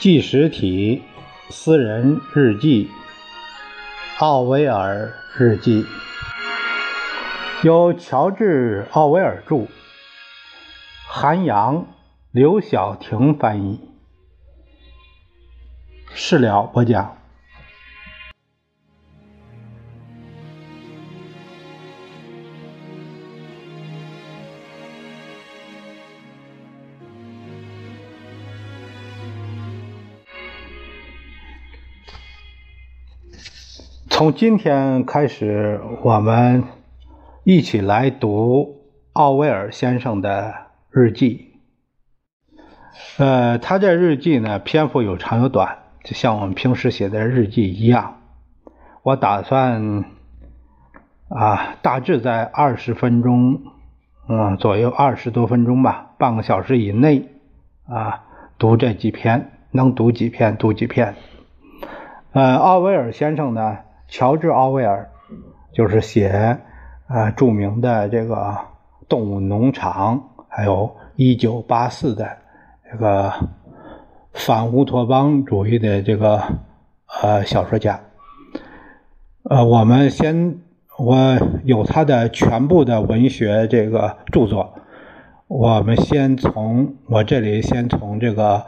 [0.00, 1.02] 纪实体
[1.50, 2.88] 私人日记，
[4.18, 5.84] 奥威尔日记，
[7.62, 9.66] 由乔治·奥威尔著，
[11.06, 11.84] 韩阳、
[12.30, 13.78] 刘晓婷翻译，
[16.14, 17.19] 事了播讲。
[34.20, 36.64] 从今天开始，我们
[37.42, 38.82] 一起来读
[39.14, 40.52] 奥威尔先生的
[40.90, 41.54] 日记。
[43.16, 48.18] 呃，他这日记呢，篇幅有长有短，就像我们平时写的日记一样。
[49.02, 50.04] 我打算
[51.30, 53.62] 啊，大致在二十分钟，
[54.28, 57.30] 嗯，左右二十多分钟吧，半个小时以内
[57.88, 58.24] 啊，
[58.58, 61.14] 读这几篇，能读几篇读几篇。
[62.32, 63.78] 呃，奥威尔先生呢？
[64.10, 65.08] 乔治·奥威尔
[65.72, 66.58] 就是写
[67.08, 68.34] 呃著名的这个
[69.08, 72.28] 《动物农场》，还有一九八四的
[72.90, 73.32] 这个
[74.32, 76.42] 反乌托邦主义的这个
[77.22, 78.00] 呃小说家。
[79.44, 80.58] 呃，我们先
[80.98, 84.74] 我有他的全部的文学这个著作，
[85.46, 88.66] 我们先从我这里先从这个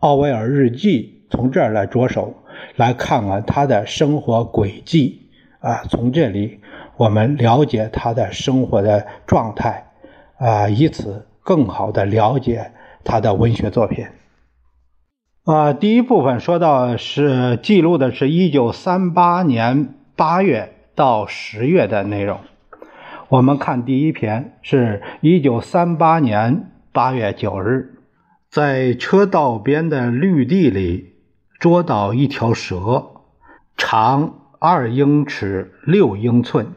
[0.00, 2.34] 奥威尔日记从这儿来着手。
[2.76, 5.28] 来看看他的生活轨迹
[5.60, 6.60] 啊，从这里
[6.96, 9.92] 我们了解他的生活的状态
[10.38, 12.72] 啊，以此更好的了解
[13.04, 14.06] 他的文学作品。
[15.44, 22.40] 啊，第一部分说到是记录的是一九三八年八月到十月的内容。
[23.28, 27.94] 我们看第一篇是一九三八年八月九日，
[28.50, 31.13] 在车道边的绿地里。
[31.58, 33.06] 捉到一条蛇，
[33.76, 36.72] 长二英尺六英寸，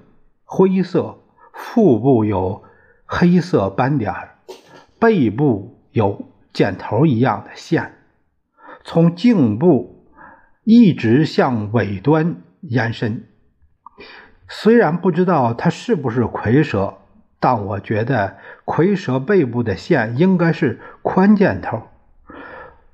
[0.45, 1.17] 灰色，
[1.53, 2.63] 腹部有
[3.05, 4.13] 黑色斑点，
[4.99, 7.95] 背部有箭头一样的线，
[8.83, 10.05] 从颈部
[10.63, 13.27] 一直向尾端延伸。
[14.47, 16.99] 虽然不知道它是不是蝰蛇，
[17.39, 21.83] 但我觉得蝰蛇背部的线应该是宽箭头。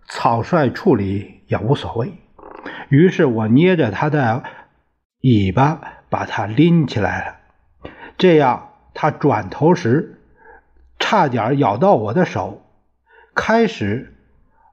[0.08, 1.33] 草率处理。
[1.48, 2.14] 也无所谓，
[2.90, 4.44] 于是我捏着它的
[5.22, 7.92] 尾巴，把它拎起来了。
[8.18, 10.22] 这样，它转头时
[11.00, 12.62] 差点咬到我的手。
[13.36, 14.16] 开始，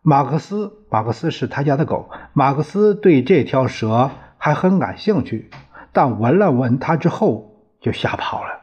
[0.03, 2.11] 马克思，马克思是他家的狗。
[2.33, 5.51] 马克思对这条蛇还很感兴趣，
[5.93, 8.61] 但闻了闻它之后就吓跑了。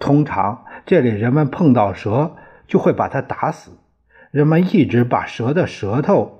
[0.00, 2.36] 通常，这里人们碰到蛇
[2.66, 3.78] 就会把它打死。
[4.30, 6.37] 人们一直把蛇的舌头。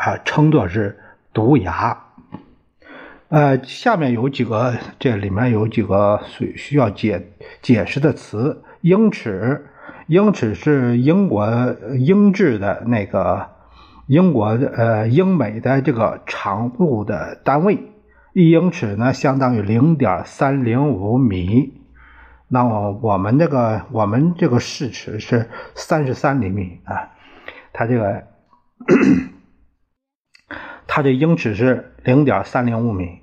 [0.00, 0.98] 啊，称作是
[1.34, 2.04] 毒牙。
[3.28, 8.64] 呃，下面有几个，这里面有几个需需要解解释的词。
[8.80, 9.66] 英尺，
[10.06, 13.46] 英尺是英国英制的那个
[14.06, 17.92] 英国呃英美的这个长度的单位。
[18.32, 21.74] 一英尺呢，相当于零点三零五米。
[22.48, 27.10] 那么我们这个我们这个试尺是三十三厘米啊，
[27.74, 28.22] 它这个。
[30.92, 33.20] 它的英尺是零点三零五米，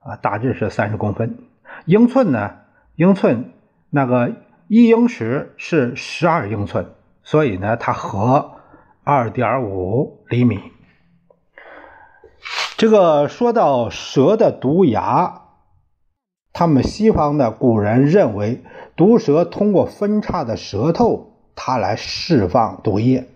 [0.00, 1.38] 啊，大致是三十公分。
[1.86, 2.56] 英寸呢？
[2.94, 3.54] 英寸
[3.88, 4.32] 那个
[4.68, 6.88] 一英尺是十二英寸，
[7.22, 8.52] 所以呢，它合
[9.02, 10.60] 二点五厘米。
[12.76, 15.40] 这个说到蛇的毒牙，
[16.52, 18.62] 他们西方的古人认为，
[18.94, 23.26] 毒蛇通过分叉的舌头，它来释放毒液，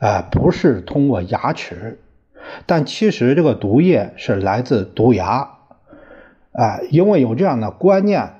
[0.00, 1.98] 呃，不是通过牙齿。
[2.66, 5.48] 但其实这个毒液是来自毒牙，
[6.52, 8.34] 啊，因为有这样的观念，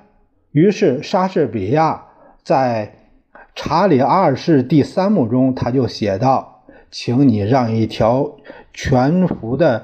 [0.51, 2.05] 于是莎士比亚
[2.43, 2.95] 在
[3.55, 8.37] 《查理二世第三幕》中他就写道：“请你让一条
[8.73, 9.83] 全服的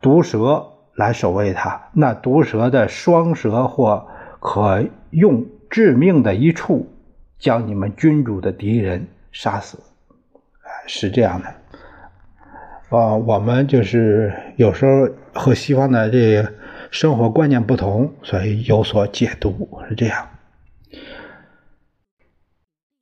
[0.00, 4.06] 毒蛇来守卫他，那毒蛇的双舌或
[4.40, 6.88] 可用致命的一触
[7.38, 9.78] 将你们君主的敌人杀死。”
[10.86, 11.54] 是这样的。
[12.88, 16.54] 啊，我们就是有时候和西方的这个
[16.90, 20.30] 生活观念不同，所以有所解读是这样。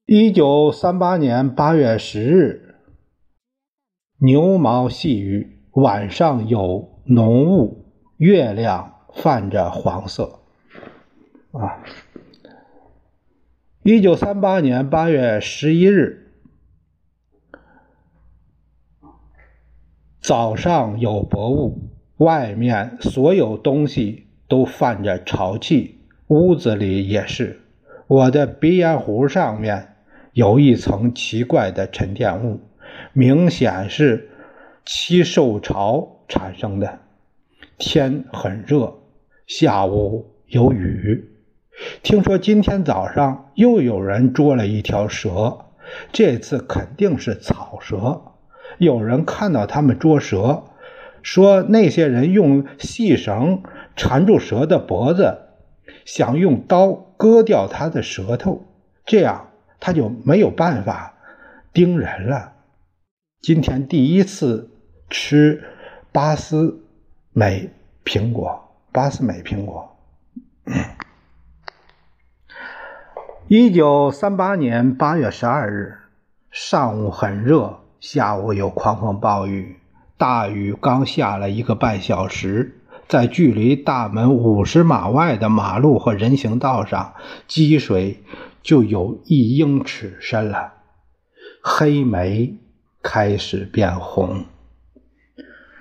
[0.04, 2.74] 一九三八年八月十日，
[4.18, 7.86] 牛毛细雨，晚上有浓雾，
[8.16, 10.40] 月亮泛着黄色。
[11.52, 11.84] 啊，
[13.84, 16.25] 一九三八年八月十一日。
[20.26, 21.78] 早上有薄雾，
[22.16, 27.60] 外面所有东西都泛着潮气，屋子里也是。
[28.08, 29.94] 我的鼻烟壶上面
[30.32, 32.58] 有一层奇怪的沉淀物，
[33.12, 34.28] 明显是
[34.84, 36.98] 气受潮产生的。
[37.78, 38.98] 天很热，
[39.46, 41.24] 下午有雨。
[42.02, 45.66] 听说今天早上又有人捉了一条蛇，
[46.10, 48.32] 这次肯定是草蛇。
[48.78, 50.64] 有人看到他们捉蛇，
[51.22, 53.62] 说那些人用细绳
[53.96, 55.38] 缠住蛇的脖子，
[56.04, 58.66] 想用刀割掉它的舌头，
[59.04, 59.48] 这样
[59.80, 61.14] 他就没有办法
[61.72, 62.52] 叮人了。
[63.40, 64.70] 今天第一次
[65.08, 65.64] 吃
[66.12, 66.84] 巴斯
[67.32, 67.70] 美
[68.04, 69.96] 苹果，巴斯美苹果。
[73.48, 75.98] 一九三八年八月十二日
[76.50, 77.85] 上午很热。
[78.08, 79.80] 下午有狂风暴雨，
[80.16, 87.14] 大雨刚下了一个半小时，在距离大门五十码外的马路和人行道上，
[87.48, 88.22] 积水
[88.62, 90.74] 就有一英尺深了。
[91.60, 92.54] 黑莓
[93.02, 94.44] 开始变红。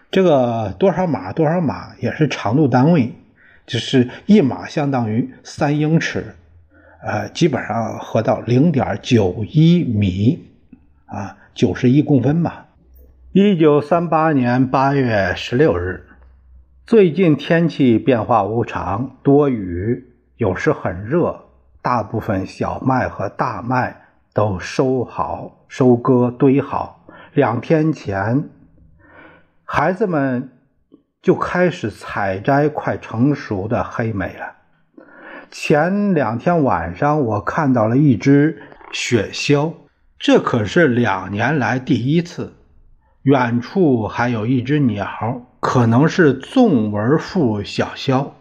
[0.09, 3.13] 这个多少码多少码也是长度单位，
[3.67, 6.35] 就是一码相当于三英尺，
[7.03, 10.43] 呃，基本上合到零点九一米
[11.05, 11.37] 啊。
[11.55, 12.65] 九十一公分吧。
[13.31, 16.05] 一九三八年八月十六日，
[16.85, 21.45] 最近天气变化无常，多雨，有时很热。
[21.81, 27.07] 大部分小麦和大麦都收好、收割、堆好。
[27.33, 28.49] 两天前，
[29.63, 30.49] 孩子们
[31.21, 34.55] 就开始采摘快成熟的黑莓了。
[35.49, 38.61] 前两天晚上，我看到了一只
[38.91, 39.71] 雪鸮。
[40.17, 42.53] 这可是两年来第一次。
[43.23, 45.07] 远处还有一只鸟，
[45.59, 48.33] 可能是纵纹腹小鸮。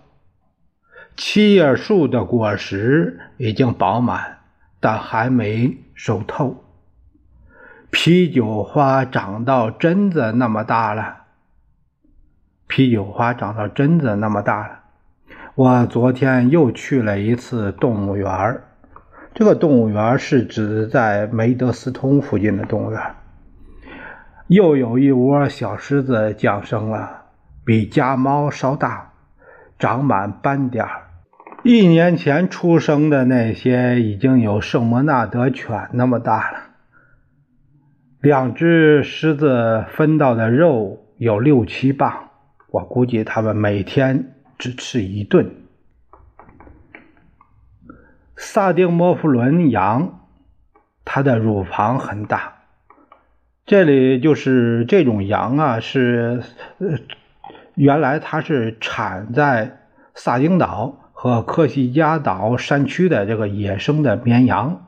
[1.17, 4.41] 七叶树的果实已经饱满，
[4.81, 6.63] 但还没熟透。
[7.91, 11.23] 啤酒花长到榛子那么大了。
[12.67, 14.81] 啤酒花长到榛子那么大了。
[15.55, 18.61] 我昨天又去了一次动物园
[19.35, 23.01] 这个动物园是指在梅德斯通附近的动物园。
[24.47, 27.25] 又有一窝小狮子降生了，
[27.65, 29.13] 比家猫稍大，
[29.77, 30.87] 长满斑点
[31.65, 36.59] 一年前出生的那些已经有圣莫纳德犬那么大了。
[38.21, 42.31] 两只狮子分到的肉有六七磅，
[42.71, 45.64] 我估计它们每天只吃一顿。
[48.47, 50.21] 萨丁莫夫伦羊，
[51.03, 52.59] 它的乳房很大。
[53.65, 56.43] 这里就是这种羊啊，是
[56.79, 56.99] 呃，
[57.75, 59.79] 原来它是产在
[60.15, 64.87] 萨丁岛和科西嘉岛山区的这个野生的绵羊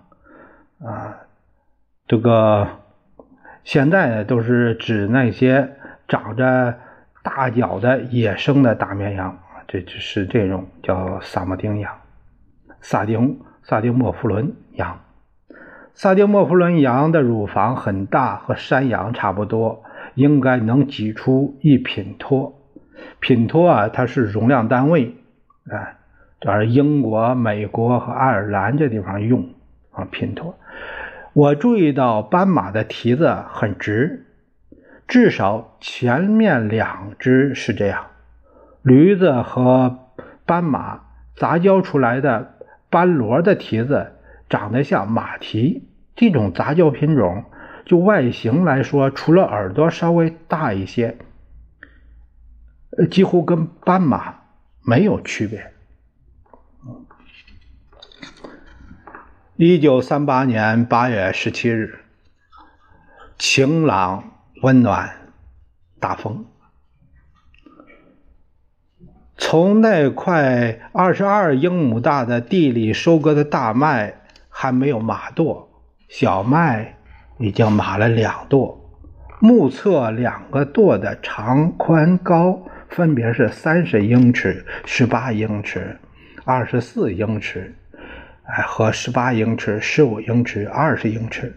[0.79, 1.17] 啊。
[2.07, 2.69] 这个
[3.65, 5.77] 现在，都是指那些
[6.07, 6.79] 长着
[7.23, 11.93] 大脚的野生的大绵羊这就是这种叫萨摩丁羊。
[12.89, 15.01] 萨丁萨丁莫夫伦羊，
[15.93, 19.83] 萨丁莫夫伦羊的乳房很大，和山羊差不多，
[20.15, 22.63] 应该能挤出一品托。
[23.19, 25.17] 品托啊，它是容量单位，
[25.69, 25.97] 哎，
[26.39, 29.49] 这是英国、美国和爱尔兰这地方用
[29.91, 30.07] 啊。
[30.09, 30.57] 品托，
[31.33, 34.27] 我注意到斑马的蹄子很直，
[35.09, 38.07] 至少前面两只是这样。
[38.83, 39.99] 驴子和
[40.45, 41.01] 斑马
[41.35, 42.53] 杂交出来的。
[42.91, 44.13] 斑罗的蹄子
[44.49, 47.45] 长得像马蹄，这种杂交品种
[47.85, 51.19] 就外形来说，除了耳朵稍微大一些，
[53.11, 54.37] 几乎跟斑马
[54.83, 55.73] 没有区别。
[59.57, 62.01] 一九三八年八月十七日，
[63.39, 65.11] 晴朗温暖，
[65.99, 66.45] 大风。
[69.39, 74.15] 从那块二十二英亩大的地里收割的大麦
[74.49, 75.67] 还没有码垛，
[76.09, 76.97] 小麦
[77.39, 78.77] 已经码了两垛。
[79.39, 85.99] 目测两个垛的长、宽、高分别是三十英尺、十八英尺、
[86.47, 87.75] 二十四英尺，
[88.45, 91.55] 哎，和十八英尺、十五英尺、二十英尺。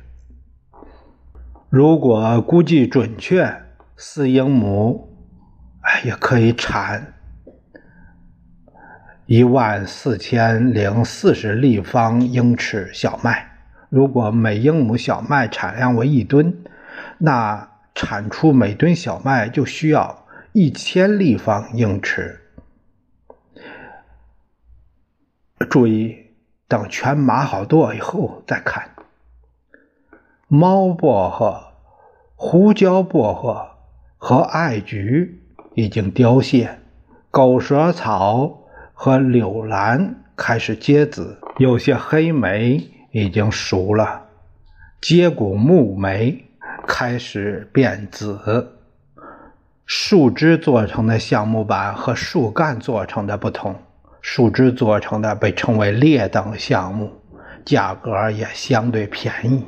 [1.70, 3.50] 如果估计准确，
[3.96, 5.18] 四英亩，
[5.82, 7.14] 哎，也可以产。
[9.30, 16.64] 一万四千零四十立方英尺小麦，如果每英亩小麦产量为一吨，
[17.20, 22.42] 那产出每吨小麦就需要一千立方英尺。
[25.70, 26.32] 注意，
[26.68, 28.90] 等全码好多以后再看。
[30.48, 31.66] 猫薄荷、
[32.36, 33.70] 胡椒薄荷
[34.18, 35.44] 和艾菊
[35.76, 36.80] 已经凋谢，
[37.30, 38.59] 狗舌草
[39.02, 44.24] 和柳兰开始结籽，有些黑莓已经熟了，
[45.00, 46.44] 接骨木莓
[46.86, 48.74] 开始变紫。
[49.86, 53.74] 树枝做成的橡木板和树干做成的不同。
[54.20, 57.10] 树枝做成的被称为劣等橡木，
[57.64, 59.64] 价格也相对便宜。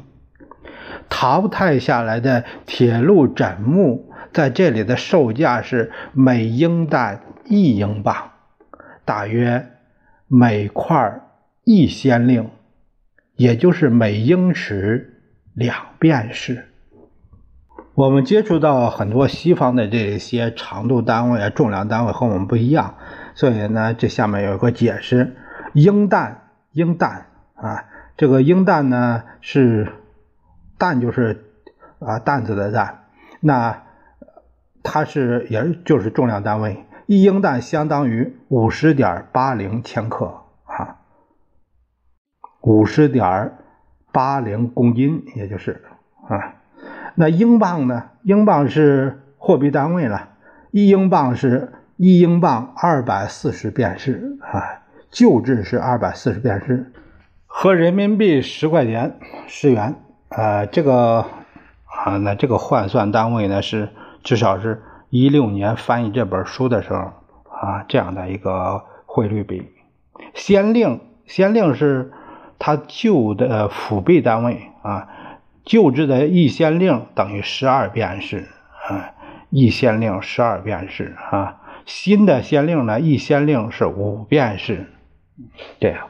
[1.07, 8.30] 淘汰下来的铁路枕木在这里的售价是每英担一英镑，
[9.11, 9.67] 大约
[10.29, 11.19] 每块
[11.65, 12.49] 一先令，
[13.35, 15.21] 也就是每英尺
[15.53, 16.69] 两便士。
[17.93, 22.95] 我们接触到很多西方的这些长度单位啊、重量单位和我们不一样。
[23.35, 25.35] 所以呢，这下面有个解释：
[25.73, 27.25] 英担，英担
[27.55, 27.83] 啊，
[28.15, 29.91] 这个英担呢是
[30.77, 31.43] 担就是
[31.99, 32.99] 啊担子的担，
[33.41, 33.83] 那
[34.81, 40.95] 它是也就是重量单位，一英担相当于五十点八零千克啊，
[42.61, 43.57] 五十点
[44.13, 45.83] 八零公斤，也就是
[46.29, 46.55] 啊，
[47.15, 48.11] 那英镑呢？
[48.23, 50.29] 英镑是货币单位了，
[50.71, 51.73] 一英镑是。
[51.97, 56.91] 一英镑二百四十便士啊，旧制是二百四十便士，
[57.45, 59.97] 和人民币十块钱十元
[60.29, 61.27] 啊，这个
[61.85, 63.89] 啊，那这个换算单位呢是
[64.23, 66.99] 至少是一六年翻译这本书的时候
[67.49, 69.69] 啊这样的一个汇率比。
[70.33, 72.13] 先令先令是
[72.57, 75.09] 它旧的辅币单位啊，
[75.65, 78.47] 旧制的一先令等于十二便士
[78.87, 79.13] 啊，
[79.49, 81.57] 一先令十二便士啊。
[81.85, 84.85] 新的先令呢，一先令是五便士，
[85.79, 86.07] 这样。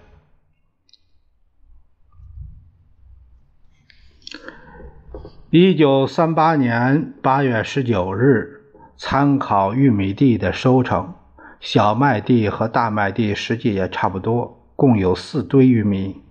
[5.49, 8.60] 一九三八年八月十九日，
[9.03, 11.15] 参考玉米地的收成，
[11.59, 16.21] 小麦地和大麦地实际也差不多，共有四堆玉米，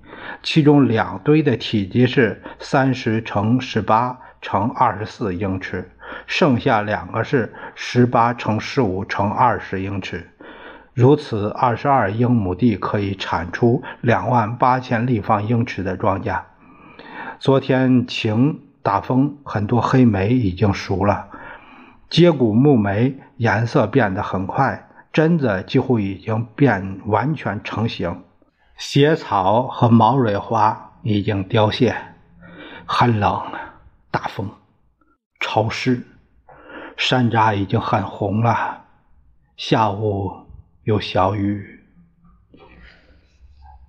[0.41, 5.91] 其中两堆的体积是三十乘十八乘二十四英尺。
[6.29, 10.31] 剩下两个是十八乘十五乘二十英尺，
[10.95, 16.43] 如此二十二英亩地可以产出两万八千立方英尺的庄稼。
[17.41, 21.30] 昨天晴大风，很多黑莓已经熟了，
[22.11, 28.25] 接骨木莓颜色变得很快，榛子几乎已经变完全成型，
[28.77, 31.95] 血草和毛蕊花已经凋谢。
[32.85, 33.41] 寒冷，
[34.11, 34.51] 大风，
[35.39, 36.05] 潮湿。
[36.97, 38.87] 山楂已经很红了，
[39.57, 40.33] 下午
[40.83, 41.81] 有小雨。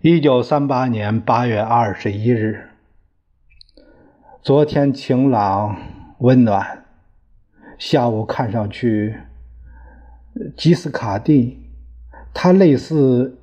[0.01, 2.69] 一九三八年八月二十一日，
[4.43, 5.75] 昨天晴朗
[6.19, 6.80] 温暖，
[7.81, 9.15] 下午看上去，
[10.55, 11.57] 吉斯卡蒂，
[12.31, 13.39] 它类似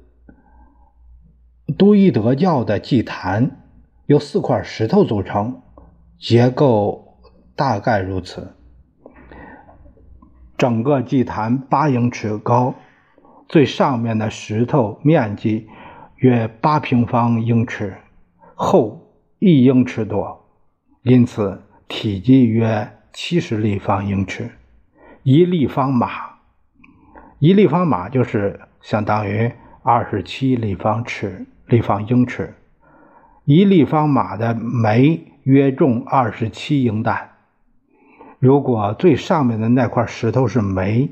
[1.76, 3.64] 都伊德教的祭坛，
[4.06, 5.60] 由四块石头组成，
[6.20, 7.18] 结构
[7.56, 8.54] 大概如此。
[10.56, 12.76] 整个祭坛八英尺高，
[13.48, 15.66] 最上面的石头面积
[16.14, 17.96] 约八平方英尺，
[18.54, 20.48] 厚一英尺多，
[21.02, 24.50] 因此体积约七十立方英尺。
[25.22, 26.08] 一立方码，
[27.38, 29.50] 一立方码就是相当于
[29.82, 32.54] 二十七立方尺立方英尺。
[33.44, 37.30] 一立方码的煤约重二十七英担。
[38.38, 41.10] 如果最上面的那块石头是煤，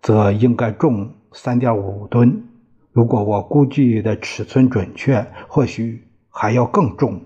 [0.00, 2.44] 则应该重三点五吨。
[2.92, 7.20] 如果我估计的尺寸准确，或许还要更重。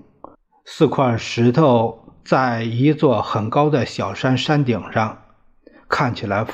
[0.65, 5.23] 四块石头在一座很高的小山山顶上，
[5.89, 6.45] 看起来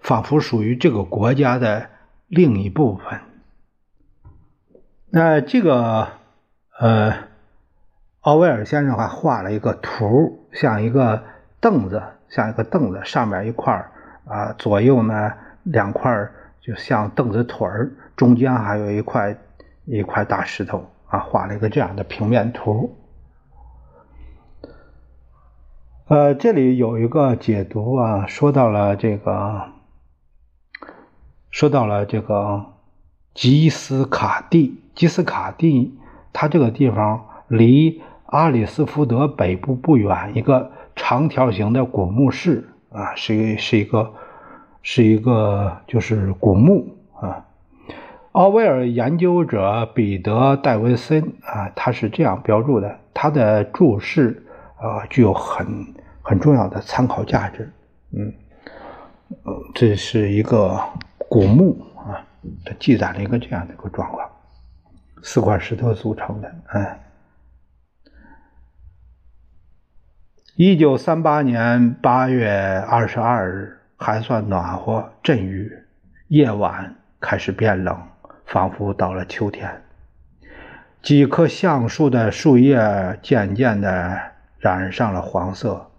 [0.00, 1.90] 仿佛属于这个国家的
[2.28, 3.18] 另一部分。
[5.10, 6.06] 那这个，
[6.78, 7.14] 呃，
[8.20, 11.24] 奥威尔先生还画了一个图，像一个。
[11.60, 13.74] 凳子像一个凳子，上面一块
[14.28, 15.32] 啊，左右呢
[15.64, 19.36] 两块就像凳子腿儿，中间还有一块
[19.84, 22.96] 一块大石头啊，画了一个这样的平面图。
[26.08, 29.62] 呃，这里有一个解读啊，说到了这个，
[31.50, 32.64] 说到了这个
[33.34, 35.98] 吉斯卡蒂，吉斯卡蒂，
[36.32, 40.72] 它这个地方离阿里斯福德北部不远，一个。
[41.00, 44.14] 长条形的古墓室啊，是一是一个
[44.82, 47.46] 是一个就是古墓啊。
[48.32, 54.44] 奥威尔研究者彼得·戴维森啊，他是这样标注的，他的注释
[54.80, 55.66] 啊具有很
[56.22, 57.70] 很重要的参考价值。
[58.12, 58.32] 嗯，
[59.44, 60.80] 呃，这是一个
[61.28, 62.24] 古墓啊，
[62.64, 64.28] 它记载了一个这样的一个状况，
[65.22, 67.00] 四块石头组成的，哎。
[70.56, 72.50] 一九三八年八月
[72.88, 75.72] 二十二日，还算暖和，阵雨。
[76.26, 77.96] 夜晚开始变冷，
[78.44, 79.82] 仿佛到了秋天。
[81.00, 84.20] 几棵橡树的树叶渐渐的
[84.58, 85.90] 染上了黄色。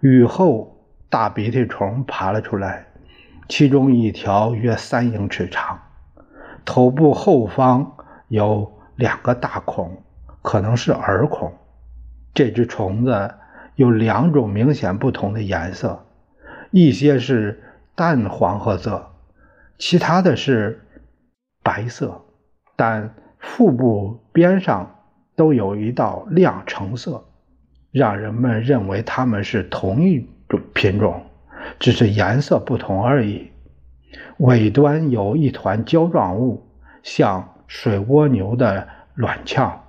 [0.00, 0.76] 雨后，
[1.08, 2.86] 大鼻涕虫爬了出来，
[3.48, 5.78] 其中一条约三英尺长，
[6.64, 7.96] 头部后方
[8.28, 10.02] 有两个大孔，
[10.42, 11.52] 可能是耳孔。
[12.32, 13.34] 这只虫子。
[13.78, 16.04] 有两种明显不同的颜色，
[16.72, 17.62] 一些是
[17.94, 19.12] 淡黄褐色，
[19.78, 20.84] 其他的是
[21.62, 22.22] 白色，
[22.74, 24.96] 但腹部边上
[25.36, 27.27] 都有一道亮橙色，
[27.90, 31.26] 让人们认为它们是同一种品种，
[31.78, 33.50] 只是颜色不同而已。
[34.38, 36.66] 尾端有一团胶状物，
[37.02, 39.80] 像水蜗牛的卵鞘，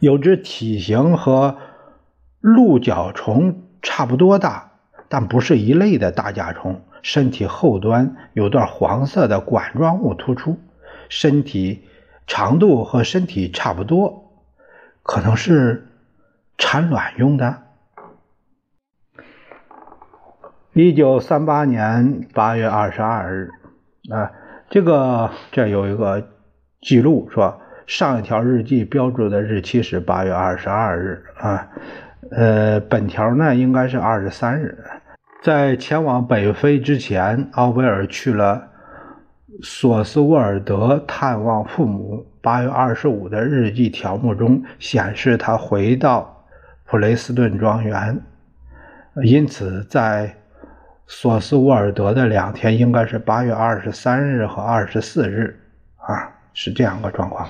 [0.00, 1.58] 有只体型和。
[2.44, 4.72] 鹿角虫差不多大，
[5.08, 6.82] 但不是一类的大甲虫。
[7.00, 10.58] 身体后端有段黄色的管状物突出，
[11.08, 11.84] 身体
[12.26, 14.32] 长度和身体差不多，
[15.04, 15.91] 可能是
[16.58, 17.62] 产卵用的。
[20.72, 23.50] 一九三八年八月二十二日，
[24.10, 24.32] 啊，
[24.70, 26.26] 这个这有一个
[26.80, 31.68] 记录说，上一条日记标注的日期是八月二十二日啊。
[32.30, 34.78] 呃，本条呢应该是二十三日，
[35.42, 38.70] 在前往北非之前，奥威尔去了
[39.62, 42.26] 索斯沃尔德探望父母。
[42.40, 46.31] 八月二十五的日记条目中显示他回到
[46.92, 48.20] 普雷斯顿庄园，
[49.24, 50.36] 因此在
[51.06, 55.58] 索斯沃尔德的两天应该是八月二十三日和二十四日
[55.96, 57.48] 啊，是这样个状况。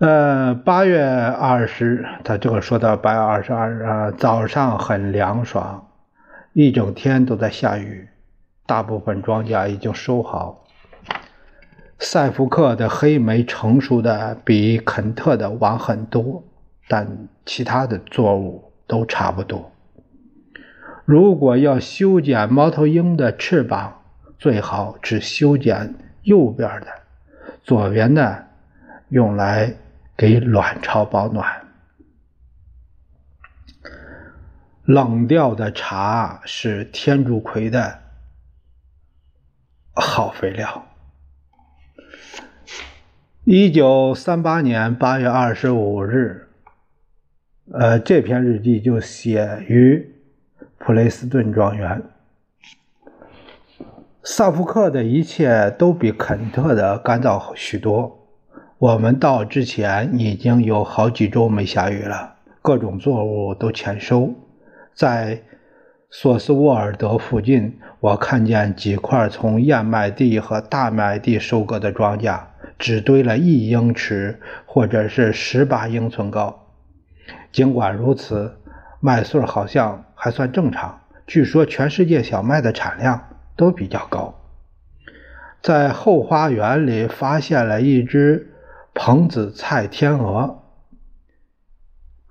[0.00, 5.86] 呃，八月二十，他这个说到八月二十二日，早上很凉爽，
[6.52, 8.08] 一整天都在下雨，
[8.66, 10.64] 大部分庄稼已经收好。
[12.00, 16.42] 塞福克的黑莓成熟的比肯特的晚很多，
[16.88, 19.72] 但其他的作物都差不多。
[21.04, 24.02] 如果要修剪猫头鹰的翅膀，
[24.38, 26.86] 最好只修剪右边的，
[27.62, 28.46] 左边的
[29.08, 29.76] 用来。
[30.18, 31.66] 给卵巢保暖。
[34.86, 37.98] 冷掉的茶是天竺葵的
[39.92, 40.86] 好肥料。
[43.44, 46.45] 一九三八年八月二十五日，
[47.72, 50.14] 呃，这篇日记就写于
[50.78, 52.00] 普雷斯顿庄园。
[54.22, 58.24] 萨福克的一切都比肯特的干燥许多。
[58.78, 64.32] 我们到之前已经有好几周没下雨了，各种作物都欠收。
[64.94, 65.42] 在
[66.08, 72.40] 索斯沃尔德附近，我看见几块从燕麦地和大麦地收割的庄稼，
[72.78, 76.62] 只堆了一英尺或者是十八英寸高。
[77.56, 78.58] 尽管如此，
[79.00, 81.00] 麦穗好像还算正常。
[81.26, 84.34] 据说全世界小麦的产量都比较高。
[85.62, 88.52] 在后花园里发现了一只。
[88.98, 90.62] 蓬子菜天鹅，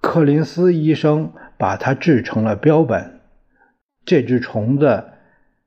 [0.01, 3.19] 柯林斯医生把它制成了标本。
[4.03, 5.05] 这只虫子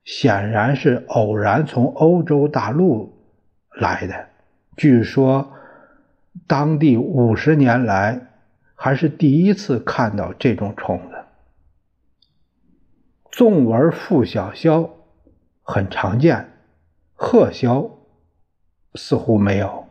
[0.04, 3.16] 显然是偶然从欧洲大陆
[3.76, 4.26] 来的，
[4.76, 5.52] 据说
[6.48, 8.20] 当地五十年来
[8.80, 11.16] 还是第一次看到这种虫子。
[13.32, 14.90] 纵纹腹小鸮
[15.62, 16.52] 很常见，
[17.16, 17.90] 褐鸮
[18.94, 19.88] 似乎没有。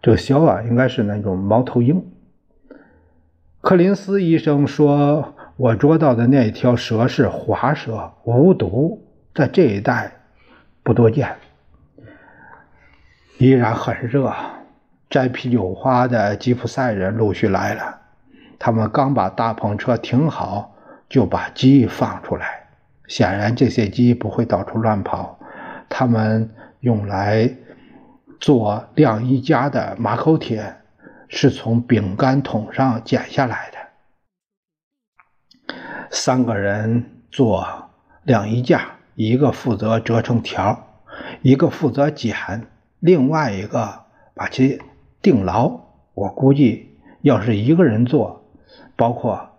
[0.00, 2.02] 这个枭啊，应该是那种猫头鹰。
[3.60, 10.10] 柯林斯医生说：“我捉到的那条蛇是滑蛇，无毒，在这一带
[10.82, 11.36] 不多见。”
[13.36, 14.34] 依然很热，
[15.10, 18.00] 摘啤酒花的吉普赛人陆续来了。
[18.58, 20.74] 他们刚把大篷车停好，
[21.08, 22.68] 就把鸡放出来。
[23.06, 25.38] 显然，这些鸡不会到处乱跑，
[25.90, 26.48] 他们
[26.80, 27.54] 用来。
[28.40, 30.78] 做晾衣架的马口铁，
[31.28, 35.74] 是从饼干桶上剪下来的。
[36.10, 37.90] 三个人做
[38.22, 40.86] 晾衣架，一个负责折成条，
[41.42, 42.66] 一个负责剪，
[42.98, 44.80] 另外一个把其
[45.22, 45.80] 定牢。
[46.14, 48.44] 我估计，要是一个人做，
[48.96, 49.58] 包括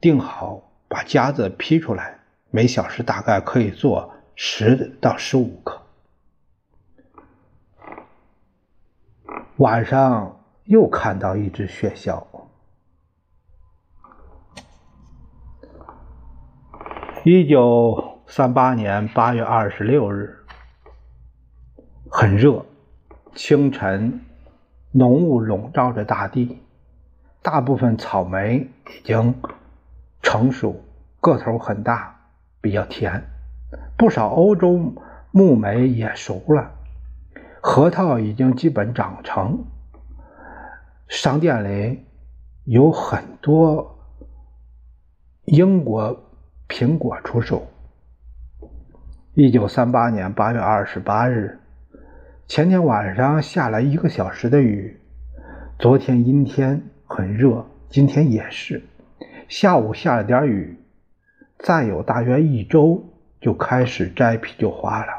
[0.00, 5.82] 定好，把夹子劈出来，每小时大概可以做十到十五个。
[9.56, 12.24] 晚上又看到一只雪鸮。
[17.22, 20.38] 一九三八年八月二十六日，
[22.10, 22.64] 很热，
[23.34, 24.24] 清晨，
[24.92, 26.58] 浓雾笼罩着大地，
[27.42, 29.34] 大部分草莓已经
[30.22, 30.82] 成熟，
[31.20, 32.20] 个头很大，
[32.60, 33.22] 比较甜。
[33.96, 34.94] 不少欧洲
[35.30, 36.72] 木莓也熟了，
[37.60, 39.64] 核桃已经基本长成。
[41.06, 42.04] 商店里
[42.64, 43.98] 有很多
[45.44, 46.26] 英国。
[46.70, 47.66] 苹果出售。
[49.34, 51.59] 一九三八年八月二十八日，
[52.50, 54.98] 前天晚上下了一个小时的雨，
[55.78, 58.82] 昨天阴天很热，今天也是。
[59.48, 60.76] 下午下了点雨，
[61.60, 63.04] 再有大约一周
[63.40, 65.12] 就开始摘啤酒花了。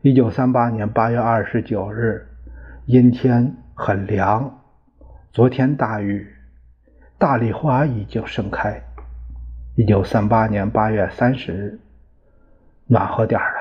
[0.00, 2.28] 一九三八年八月二十九日，
[2.86, 4.60] 阴天很凉，
[5.32, 6.32] 昨天大雨，
[7.18, 8.80] 大丽花已经盛开。
[9.74, 11.80] 一九三八年八月三十日，
[12.86, 13.57] 暖和点了。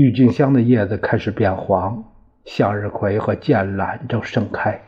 [0.00, 2.04] 郁金香的叶子开始变黄，
[2.46, 4.80] 向日葵和剑兰正盛开。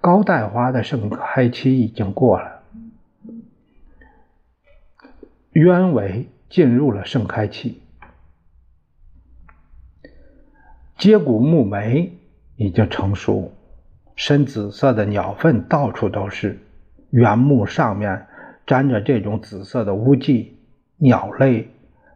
[0.00, 2.62] 高带花的盛开期已经过了，
[5.52, 7.82] 鸢尾进入了盛开期。
[10.96, 12.16] 接骨木莓
[12.56, 13.52] 已经成熟，
[14.16, 16.58] 深紫色的鸟粪到处都是，
[17.10, 18.26] 原木上面。
[18.64, 20.56] 沾着这种紫色的污迹，
[20.96, 21.68] 鸟类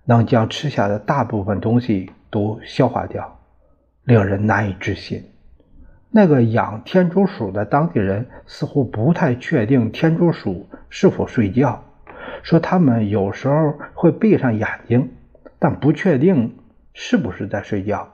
[0.07, 3.39] 能将吃下的大部分东西都消化掉，
[4.05, 5.23] 令人难以置信。
[6.11, 11.85] 那个养天竺鼠的当地人似乎不太确定天竺鼠是否睡觉，
[12.43, 15.13] 说他们有时候会闭上眼睛，
[15.59, 16.57] 但不确定
[16.95, 18.09] 是不是在睡觉。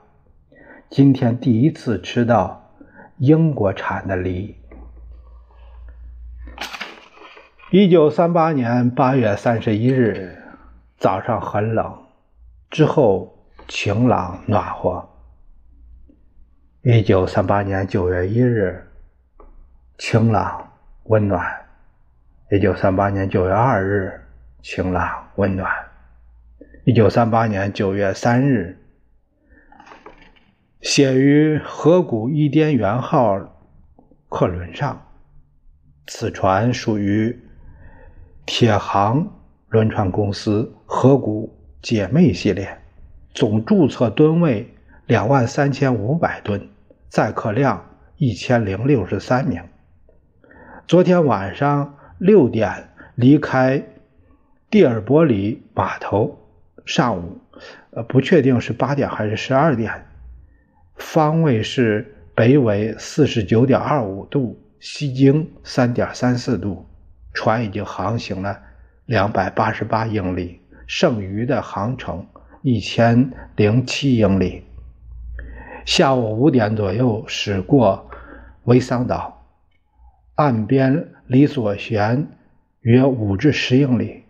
[0.89, 2.71] 今天第一次吃到
[3.17, 4.55] 英国产的梨。
[7.71, 10.42] 一九三八年八月三十一日
[11.03, 12.01] 早上很冷，
[12.69, 13.37] 之后
[13.67, 15.09] 晴朗暖和。
[16.81, 18.89] 一九三八年九月一日
[19.97, 20.71] 晴朗
[21.03, 21.45] 温暖。
[22.51, 24.25] 一九三八年九月二日
[24.61, 25.69] 晴朗温暖。
[26.85, 28.81] 一九三八年九月三日
[30.79, 33.59] 写于河谷伊甸园号
[34.29, 35.05] 客轮上，
[36.07, 37.37] 此船属于。
[38.45, 39.42] 铁航
[39.73, 42.77] 轮船公司河谷姐妹系列，
[43.33, 44.71] 总注册吨位
[45.07, 46.69] 两万三千五百吨，
[47.09, 47.83] 载客量
[48.17, 49.63] 一千零六十三名。
[50.85, 53.83] 昨天晚上六点离开
[54.69, 56.37] 蒂尔伯里码头，
[56.85, 57.39] 上午，
[57.89, 60.05] 呃，不确定是八点还是十二点，
[60.97, 66.85] 方位是北纬四十九点二五度，西经三点三四度。
[67.33, 68.59] 船已经航行了
[69.05, 72.25] 两百八十八英里，剩余的航程
[72.61, 74.63] 一千零七英里。
[75.85, 78.09] 下午五点左右驶过
[78.63, 79.45] 维桑岛，
[80.35, 82.27] 岸边离所悬
[82.79, 84.23] 约五至十英里。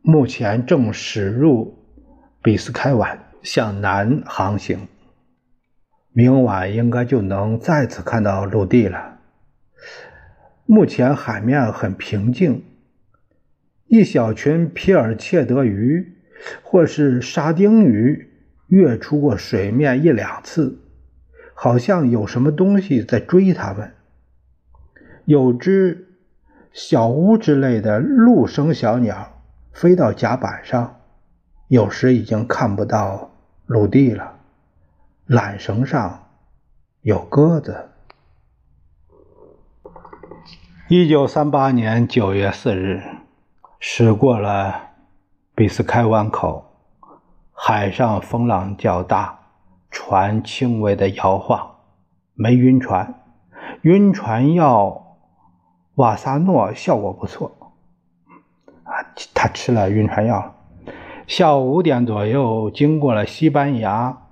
[0.00, 1.78] 目前正驶入
[2.42, 4.88] 比斯开湾，向南航行。
[6.12, 9.18] 明晚应该就能再次看到陆地了。
[10.64, 12.64] 目前海面很平静，
[13.88, 16.14] 一小群皮尔切德鱼
[16.62, 18.30] 或是沙丁鱼
[18.66, 20.78] 跃出过水面一两次，
[21.54, 23.92] 好像有什么东西在追它们。
[25.24, 26.06] 有只
[26.72, 31.00] 小乌之类的陆生小鸟飞到甲板上，
[31.68, 33.34] 有时已经看不到
[33.66, 34.38] 陆地了。
[35.26, 36.28] 缆绳上
[37.00, 37.88] 有鸽子。
[40.88, 43.02] 一九三八年九月四日，
[43.80, 44.90] 驶过了
[45.54, 46.64] 比斯开湾口，
[47.52, 49.38] 海上风浪较大，
[49.88, 51.76] 船轻微的摇晃，
[52.34, 53.14] 没晕船。
[53.82, 55.18] 晕船药
[55.94, 57.72] 瓦萨诺效果不错，
[58.82, 58.90] 啊，
[59.32, 60.56] 他吃了晕船药。
[61.28, 64.22] 下午五点左右，经过了西班牙，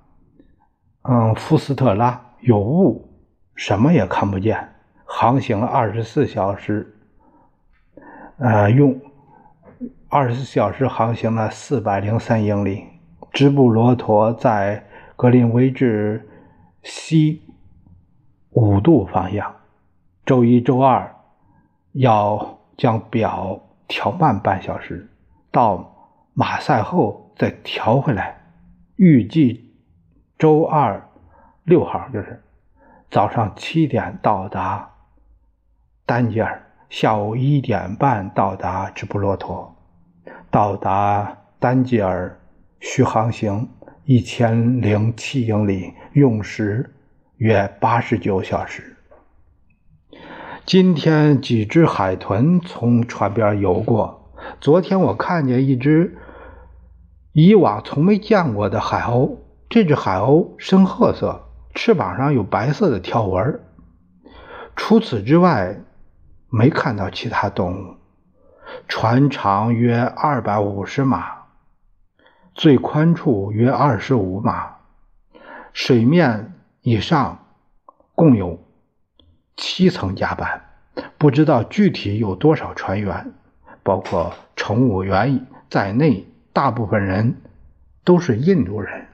[1.03, 3.13] 嗯，福斯特拉，有雾，
[3.55, 6.97] 什么也看不见，航行了二十四小时，
[8.39, 8.99] 呃，用
[10.09, 12.85] 二十四小时航行了四百零三英里。
[13.33, 14.83] 直布罗陀在
[15.15, 16.27] 格林威治
[16.81, 17.43] 西
[18.51, 19.53] 五度方向。
[20.25, 21.13] 周一、周二
[21.91, 25.07] 要将表调慢半小时，
[25.51, 25.93] 到
[26.33, 28.41] 马赛后再调回来。
[28.95, 29.75] 预计
[30.39, 31.09] 周二
[31.63, 32.41] 六号就是
[33.11, 34.89] 早上七点到达
[36.05, 39.76] 丹吉尔，下午一点半到达直布罗陀。
[40.49, 42.39] 到达丹吉尔
[42.79, 43.69] 需航行
[44.05, 46.93] 一千零七英里，用时
[47.35, 48.95] 约八十九小时。
[50.65, 54.31] 今天几只海豚从船边游过。
[54.61, 56.17] 昨天我看见一只
[57.33, 63.59] 以往从没见过的海鸥，这只海鸥深褐色，翅膀上有白色的条纹。
[64.77, 65.75] 除此之外，
[66.49, 67.96] 没看到其他动物。
[68.87, 71.43] 船长约二百五十码，
[72.53, 74.77] 最宽处约二十五码，
[75.73, 77.45] 水面以上
[78.15, 78.59] 共有
[79.55, 80.61] 七层甲板，
[81.17, 83.33] 不知道具体有多少船员，
[83.83, 87.41] 包括乘务员在内，大部分人
[88.03, 89.06] 都是印度人。